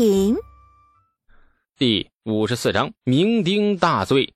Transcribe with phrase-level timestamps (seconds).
[0.00, 0.34] 品。
[1.76, 4.32] 第五十四章酩酊大醉。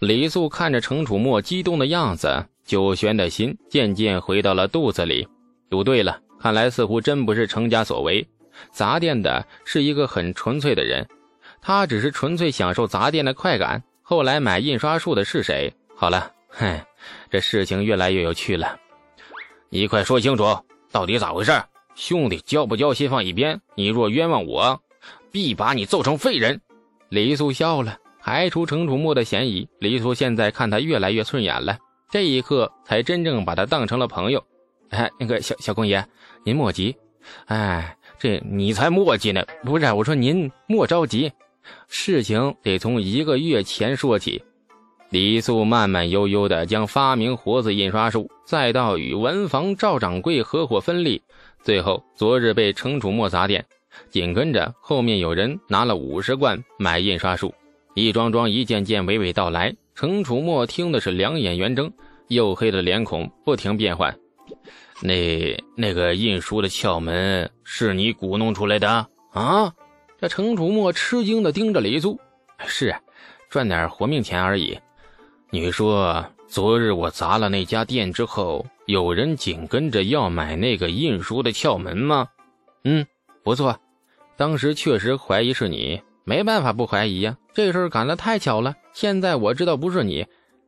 [0.00, 5.28] 李素看着程楚墨激动的样子，九玄的心渐渐回到了肚子里。
[5.70, 8.26] 赌对了，看来似乎真不是程家所为。
[8.72, 11.06] 砸店的是一个很纯粹的人，
[11.62, 13.80] 他只是纯粹享受砸店的快感。
[14.02, 15.72] 后来买印刷术的是谁？
[15.94, 16.76] 好了，哼，
[17.30, 18.76] 这事情越来越有趣了。
[19.68, 20.44] 你快说清楚，
[20.90, 21.52] 到底咋回事？
[21.94, 24.80] 兄弟交不交先放一边，你若冤枉我，
[25.30, 26.60] 必把你揍成废人。
[27.08, 29.68] 李素笑了，排除程楚墨的嫌疑。
[29.78, 31.78] 李素现在看他越来越顺眼了，
[32.10, 34.44] 这一刻才真正把他当成了朋友。
[34.90, 36.04] 哎，那个小小公爷，
[36.44, 36.96] 您莫急。
[37.46, 39.44] 哎，这你才墨迹呢！
[39.62, 41.30] 不是，我说您莫着急，
[41.88, 44.42] 事情得从一个月前说起。
[45.10, 51.22] 李素慢慢悠悠地将发明活字印刷术，再到与文房赵掌柜合伙分利，
[51.62, 53.64] 最后昨日被程楚墨砸店，
[54.10, 57.54] 紧跟着后面有人拿了五十贯买印刷术，
[57.94, 59.74] 一桩桩一件件娓娓道来。
[59.94, 61.92] 程楚墨听的是两眼圆睁，
[62.28, 64.16] 黝黑的脸孔不停变换。
[65.00, 69.72] 那那个印书的窍门是你鼓弄出来的啊？
[70.20, 72.18] 这程楚墨吃惊的盯着李素，
[72.66, 72.94] 是，
[73.48, 74.76] 赚点活命钱而已。
[75.50, 82.26] 你说昨日我砸了那家店之后，有人紧跟着要买那个印书的窍门吗？
[82.84, 83.06] 嗯，
[83.48, 83.74] 不错，
[84.36, 87.34] 当时确实怀疑是你，没办法不怀疑呀。
[87.54, 88.74] 这事儿赶得太巧了。
[88.92, 90.26] 现在我知道不是你，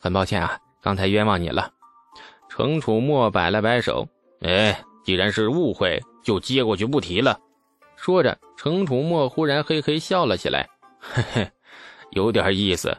[0.00, 1.70] 很抱歉啊，刚才冤枉你了。
[2.48, 4.08] 程楚墨摆了摆手，
[4.40, 7.38] 哎，既然是误会，就接过去不提了。
[7.94, 10.66] 说着，程楚墨忽然嘿嘿笑了起来，
[10.98, 11.50] 嘿嘿，
[12.12, 12.96] 有点意思。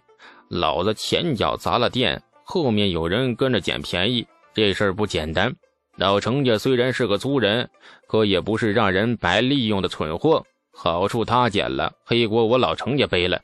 [0.50, 5.52] 老子前脚砸了店，后面有人跟着捡便宜，这事儿不简单。
[5.96, 7.70] 老程家虽然是个粗人，
[8.08, 10.44] 可也不是让人白利用的蠢货。
[10.72, 13.40] 好处他捡了，黑锅我老程家背了。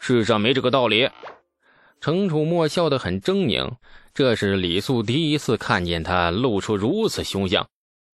[0.00, 1.08] 世上没这个道理。
[2.00, 3.70] 程楚墨笑得很狰狞。
[4.12, 7.66] 这是李素第一次看见他露出如此凶相。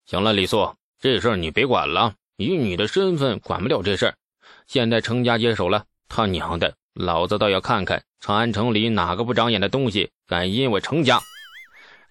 [0.05, 4.13] 行了，李素，这事儿你别管了，以你的身份管不了这事儿。
[4.67, 11.19] 现在程家接手了，他娘的，老子倒要看看长安城里哪个不长眼的东西敢阴我程家！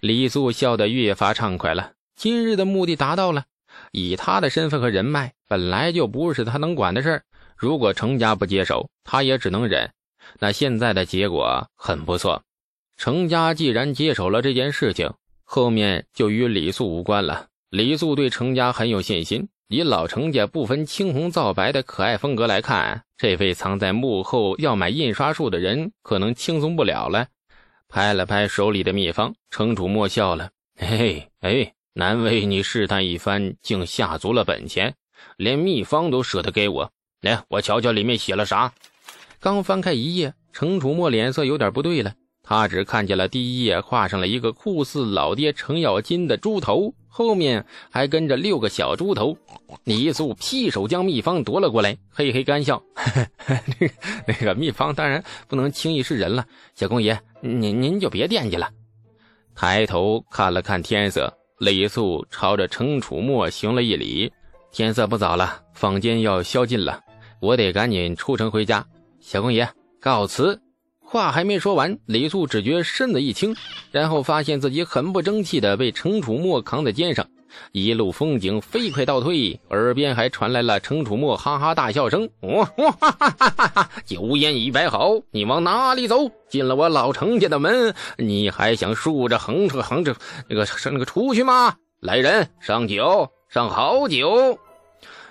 [0.01, 3.45] 李素笑得越发畅快了，今日的目的达到了。
[3.91, 7.23] 以他的身份和人脉，本来就不是他能管的事儿。
[7.57, 9.91] 如果程家不接手，他也只能忍。
[10.39, 12.43] 那现在的结果很不错。
[12.97, 17.47] 程家既然接手了这件事情，后面就与李素无关了。
[17.71, 27.27] 李素对程家很有信心，以老程家不分青红皂白的可爱风格来看，这位藏在幕后要买印刷术的人可能轻松不了了。
[27.89, 34.95] 拍了拍手里的秘方，程楚墨笑了：“嘿嘿，哎，难为你试探一番，竟下足了本钱，
[35.39, 36.93] 连秘方都舍得给我。
[37.23, 38.73] 来，我瞧瞧里面写了啥。”
[39.41, 42.15] 刚翻开一页，程楚墨脸色有点不对了。
[42.43, 49.37] 他只看见了第一页，画上了一个酷似老爹程咬金的猪头，后面还跟着六个小猪头。
[49.85, 52.83] 李素劈手将秘方夺了过来，嘿嘿干笑
[53.47, 53.95] ：“那个
[54.27, 58.71] 那个秘方当然不能轻易示人了，小公爷您您就别惦记了。”
[59.55, 64.33] 抬头看了看天色，李素朝着程楚墨行了一礼
[64.71, 67.01] ：“天色不早了，坊间要宵禁了，
[67.41, 68.87] 我得赶紧出城回家。
[69.21, 69.69] 小公爷
[70.01, 70.61] 告辞。”
[71.11, 73.57] 话还没说完，李素只觉身子一轻，
[73.91, 77.27] 然后发现自己很不争气的被程楚墨扛在肩上，
[77.73, 83.91] 一路风景飞快倒退，耳边还传来了程楚墨哈哈大笑声：“哇哈哈哈哈哈！
[84.05, 86.31] 酒宴已摆好，你往哪里走？
[86.51, 90.15] 进了我老程家的门，你还想竖着横着横着
[90.47, 91.75] 那个那个出去吗？
[92.01, 94.59] 来人，上酒，上好酒！”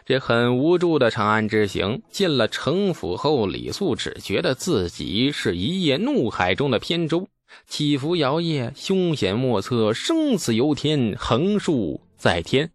[0.08, 7.28] 这很无助的长安之行，进了城府后，李素只觉得自己是一叶怒海中的扁舟，
[7.66, 12.72] 起伏摇曳，凶险莫测，生死由天，横竖在天。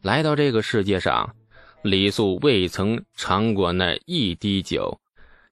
[0.00, 1.34] 来到这个世界上，
[1.82, 4.98] 李素未曾尝过那一滴酒，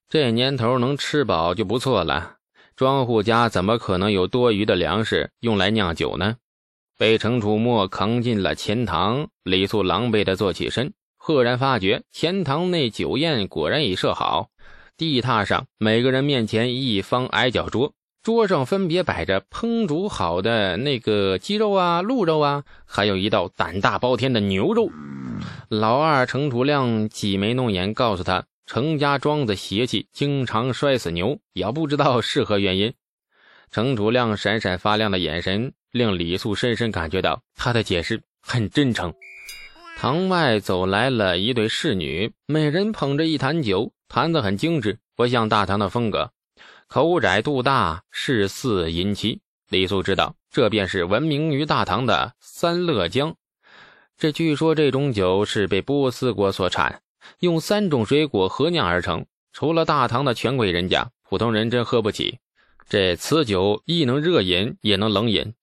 [0.09, 2.37] 这年头能吃饱就不错了。
[2.75, 6.37] 庄户家怎么可能有多余的粮食用来酿酒呢？
[6.99, 10.95] 被程楚墨扛进了钱塘，李素狼狈地坐起身，
[11.27, 14.51] 赫然发觉钱塘内酒宴果然已设好。
[14.97, 24.89] 地榻上，每个人面前一方矮脚桌，桌上分别摆着烹煮好的那个鸡肉啊、鹿肉啊，还有一道胆大包天的牛肉。
[25.69, 32.95] 老二程楚亮挤眉弄眼，告诉他：程家庄子邪气，经常摔死牛，也不知道是何原因。
[33.73, 35.73] 程楚亮闪闪发亮的眼神。
[35.91, 39.13] 令李素深深感觉到他的解释很真诚。
[39.97, 46.33] 堂外走来了一对侍女，每人捧着一坛酒，坛子很精致，不像大唐的风格。
[46.87, 49.41] 口窄肚大，视似银器。
[49.71, 53.35] 李素知道，这便是闻名于大唐的三乐江。
[54.19, 57.01] 这据说这种酒是被波斯国所产，
[57.39, 59.25] 用三种水果合酿而成。
[59.55, 62.39] 除了大唐的权贵人家，普通人真喝不起。
[62.87, 65.55] 这此酒亦能热饮，也能冷饮。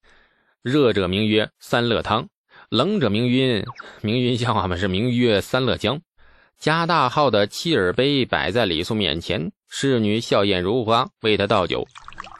[0.63, 2.30] 热者名曰三乐汤。
[2.74, 3.64] 冷者名晕，
[4.02, 6.02] 名晕笑话嘛是名曰三乐江。
[6.58, 11.86] 加大号的七耳杯摆在李素面前，侍女笑靥如花，为他倒酒。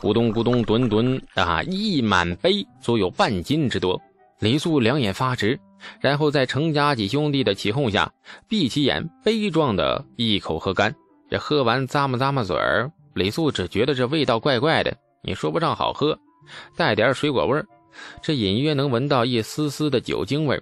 [0.02, 4.02] 咕咚咕咚，吨吨啊，一满杯足有半斤之多。
[4.40, 5.60] 李素两眼发直，
[6.02, 8.12] 然后在程家几兄弟的起哄下，
[8.50, 10.96] 闭起眼，悲壮的一口喝干。
[11.30, 16.18] 这喝完咂摸咂摸嘴儿，李素只觉得这味道怪怪的，你说不上好喝，
[16.76, 17.64] 带点水果味儿。
[18.22, 20.62] 这隐约能闻到一丝丝的酒精味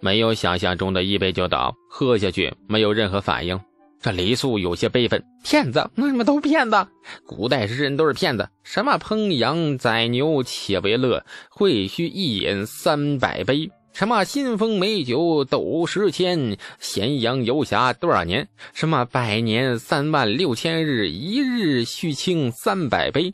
[0.00, 3.58] 没有想象中的一杯就倒，喝下去没有任何反应。
[4.02, 6.86] 这李素有些悲愤：骗子，为什么都骗子？
[7.24, 8.46] 古代诗人都是骗子。
[8.62, 13.70] 什么烹羊宰牛且为乐，会须一饮三百杯。
[13.94, 18.46] 什么新丰美酒斗十千，咸阳游侠多少年？
[18.74, 23.32] 什么百年三万六千日，一日须倾三百杯。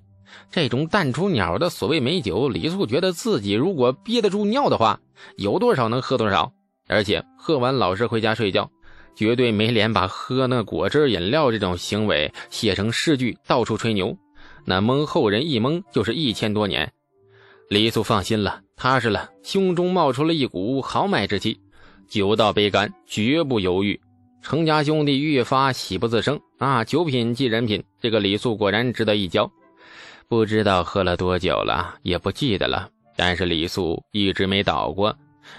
[0.51, 5.01] 这种淡出鸟的所谓美酒，李素觉得自己如果憋得住尿的话，
[5.37, 6.53] 有多少能喝多少，
[6.89, 8.71] 而且喝完老实回家睡觉，
[9.15, 14.17] 绝对没脸把喝那果汁饮料这种行为写成诗句，到处吹牛，
[14.65, 16.93] 那蒙后人一蒙就是一千多年。
[17.69, 21.61] 李素放心了，踏实了，胸中冒出了一股豪迈之气，
[22.09, 24.01] 酒到杯干，绝不犹豫。
[24.43, 26.83] 程家兄弟愈发喜不自胜啊！
[26.83, 29.53] 酒品即人品，这个李素果然值得一交。
[30.31, 32.89] 不知道喝了多久了，也不记得了。
[33.17, 35.13] 但是李素一直没倒过，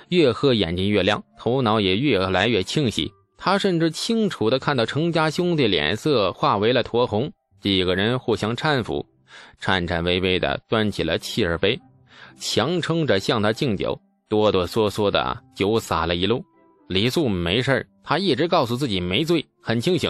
[0.07, 3.11] 越喝眼睛越亮，头脑也越来越清晰。
[3.37, 7.29] 他甚至清楚地看到程家兄弟脸色化为了酡红，
[7.59, 9.05] 几个人互相搀扶，
[9.59, 11.77] 颤颤巍巍地端起了气儿杯，
[12.39, 16.41] 强撑着向他敬酒，哆哆嗦嗦的酒洒了一路。
[16.87, 20.09] 李素没事他一直告诉自己没醉，很清醒。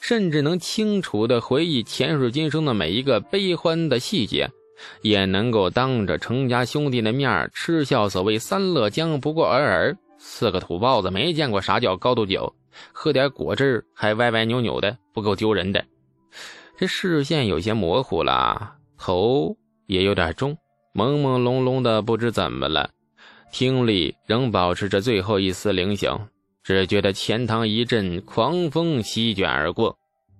[0.00, 4.48] 甚至能清楚地回忆前世今生的每一个悲欢的细节，
[5.00, 9.96] 也能够当着程家兄弟的面儿嗤笑所谓“三乐江”不过尔尔。
[10.18, 12.54] 四个土包子没见过啥叫高度酒，
[12.92, 15.84] 喝点果汁还歪歪扭扭的，不够丢人的。
[16.78, 19.56] 这视线有些模糊了，头
[19.86, 20.56] 也有点重，
[20.94, 22.90] 朦朦胧胧的，不知怎么了。
[23.52, 26.10] 听力仍保持着最后一丝灵醒。
[26.64, 29.96] 只觉得钱塘一阵狂风席卷而过，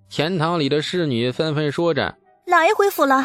[0.09, 2.17] 钱塘里的侍女纷纷说着
[2.47, 3.25] ：“老爷回府了。”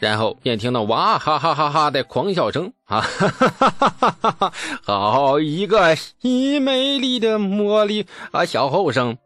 [0.00, 3.00] 然后便听到哇哈哈哈哈的狂笑声啊！
[3.00, 4.52] 哈哈哈哈哈哈！
[4.82, 9.16] 好一个一美丽的茉莉啊，小后生！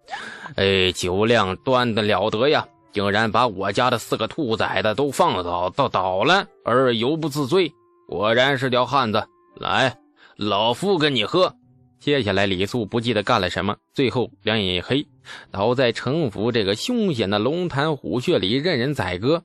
[0.56, 7.72] 哎，酒量端的了得呀，竟然把我家的四个兔崽子都放倒倒倒了，而犹不自醉，
[8.06, 9.26] 果然是条汉子！
[9.56, 9.96] 来，
[10.36, 11.52] 老夫跟你喝。
[12.00, 15.06] 接下来，李素不记得干了什么，最后两眼一黑，
[15.50, 19.44] 倒在城府这个凶险的龙潭虎穴里，任人宰割。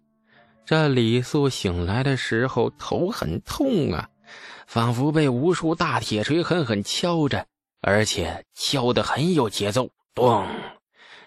[0.65, 4.07] 这李素醒来的时候，头很痛啊，
[4.67, 7.45] 仿佛被无数大铁锤狠狠敲着，
[7.81, 9.89] 而且敲得很有节奏。
[10.13, 10.47] 咚！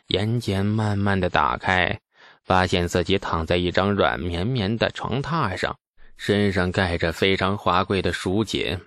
[0.06, 2.00] 眼睑慢慢的打开，
[2.44, 5.76] 发现自己躺在一张软绵绵的床榻上，
[6.16, 8.78] 身上盖着非常华贵的蜀锦。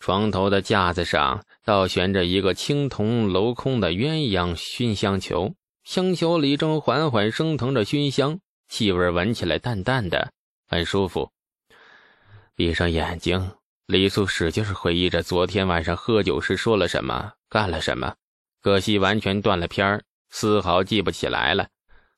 [0.00, 10.30] 床头的架子上倒悬着一个青铜镂空的鸳鸯熏香球，香球里正缓缓升腾着熏香，气味闻起来淡淡的，
[10.68, 11.30] 很舒服。
[12.54, 13.52] 闭上眼睛，
[13.86, 18.14] 李素使劲回忆着昨天晚上喝酒时说了什么，干了什么，
[18.62, 21.68] 可惜完全断了片儿，丝毫记不起来了。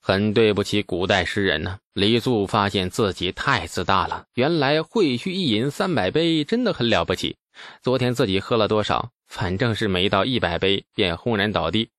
[0.00, 1.78] 很对不起古代诗人呢。
[1.92, 7.36] 李素发现自己太自大了，原来会须一饮三百杯真的很了不起。
[7.82, 9.10] 昨天自己喝了多少？
[9.26, 11.90] 反正是没到一百杯，便轰然倒地，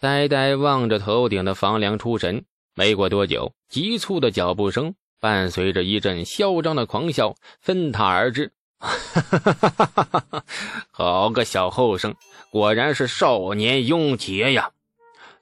[0.00, 2.44] 呆呆望着头顶的房梁出神。
[2.74, 8.52] 没过多久，急促的脚步声伴随着一阵嚣张的狂笑纷沓而至。
[8.80, 8.90] 哈
[9.20, 10.44] 哈哈哈哈
[10.90, 12.14] 好个小后生，
[12.50, 14.70] 果然是少年勇杰呀！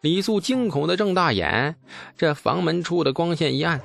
[0.00, 1.76] 李素惊恐的睁大眼，
[2.17, 3.81] 这房门处的光线一暗，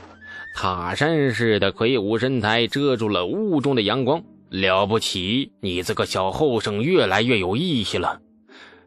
[0.56, 4.24] 塔山似的魁梧身材遮住了屋中的阳光。
[4.51, 5.53] 了不起！
[5.62, 8.20] 你这个小后生越来越有义气了。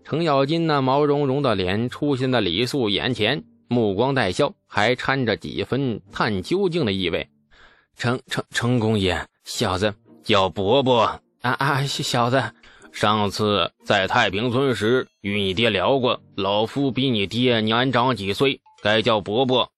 [0.05, 7.31] 程咬金那毛茸茸的脸出现在李素眼前，目光带笑，还掺着几分探究竟的意味。
[7.97, 11.01] 程程程公爷，小子叫伯伯
[11.41, 11.83] 啊啊！
[11.87, 12.43] 小子，
[12.93, 19.71] 上次在太平村时与你爹聊过，老夫比你爹年长几岁，该叫伯伯。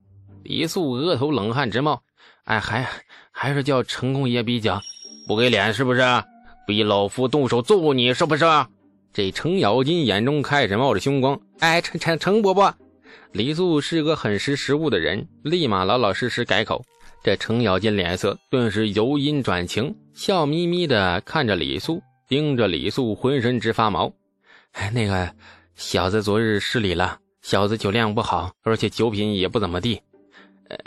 [0.42, 2.02] 李素额头冷汗直冒，
[2.42, 2.88] 哎，还
[3.30, 4.82] 还是叫程公爷比较
[5.26, 6.02] 不给脸是不是？
[6.66, 8.44] 逼老夫动手揍你是不是？
[9.12, 11.40] 这程咬金眼中开始冒着凶光。
[11.58, 12.74] 哎，程程程伯伯，
[13.32, 16.84] 李素是个很识时务的人，立马老老实实改口。
[17.24, 22.02] 这程咬金脸色顿时由阴转晴，笑眯眯的看着李素。
[22.28, 24.12] 盯着李素，浑身直发毛。
[24.72, 25.32] 哎，那个
[25.76, 27.18] 小子昨日失礼了。
[27.40, 30.00] 小子酒量不好，而且酒品也不怎么地。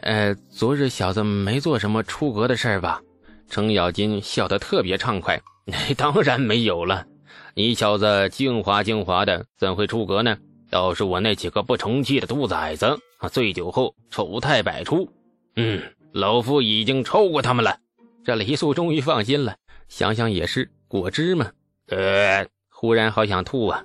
[0.01, 3.01] 呃，昨日小子没做什么出格的事儿吧？
[3.49, 5.41] 程咬金笑得特别畅快。
[5.97, 7.05] 当然没有了。
[7.55, 10.37] 你小子精华精华的，怎会出格呢？
[10.71, 12.97] 倒是我那几个不成器的兔崽子，
[13.31, 15.09] 醉酒后丑态百出。
[15.55, 15.81] 嗯，
[16.13, 17.75] 老夫已经抽过他们了。
[18.23, 19.55] 这李素终于放心了。
[19.87, 20.69] 想想也是。
[20.87, 21.47] 果汁嘛？
[21.89, 23.83] 呃，忽然好想吐啊！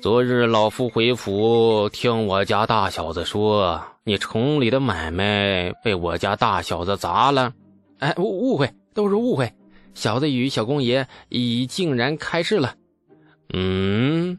[0.00, 7.52] 昨日老夫回府，听我家大小子说，你城里的买卖被我家大小子砸了。
[7.98, 9.52] 哎，误误会，都是误会。
[9.94, 12.76] 小子与小公爷已竟然开市了。
[13.52, 14.38] 嗯，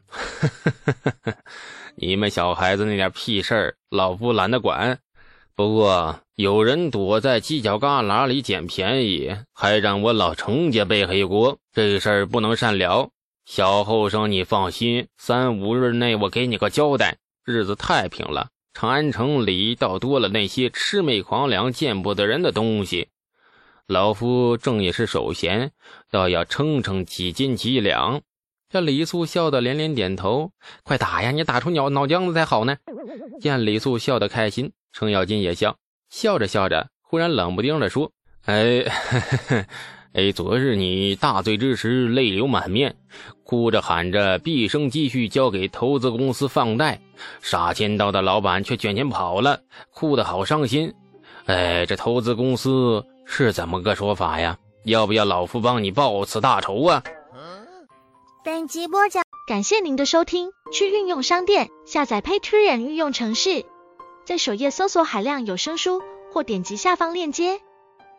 [1.96, 5.00] 你们小孩子那点屁事儿，老夫懒得管。
[5.56, 6.20] 不过。
[6.40, 13.10] 有人躲在犄角旮旯里捡便宜，还让我老程家背黑锅，这事儿不能善了。
[13.46, 18.48] 小后生，你放心，三五日内我给你个交代，日子太平了。
[18.74, 23.10] 长安城里倒多了那些魑魅魍魉、见不得人的东西，
[23.90, 25.72] 老夫正也是手闲，
[26.12, 28.22] 倒要称称几斤几两。
[28.70, 30.52] 这李素笑得连连点头，
[30.84, 32.78] 快打呀，你打出脑脑浆子才好呢。
[33.42, 35.76] 见李素笑得开心，程咬金也笑。
[36.12, 38.12] 笑着笑着，忽然冷不丁地说
[38.46, 38.86] ：“哎，
[40.14, 42.96] 哎，昨日你大醉之时，泪流满面，
[43.44, 47.02] 哭着喊着毕生积蓄交给投资公司放贷，
[47.42, 50.94] 杀千刀的老板却卷钱跑了，哭得好伤心。
[51.46, 54.58] 哎，这投资公司是怎么个说法呀？
[54.86, 57.04] 要不要老夫帮你报此大仇啊？”
[58.44, 60.52] 本集播讲，感谢您的收听。
[60.74, 63.66] 去运用商店下载 Patreon 运用城市。
[64.26, 66.02] 在首页搜索海量有声书，
[66.34, 67.62] 或点击下方链接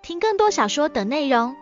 [0.02, 1.56] 听更多小说等内容。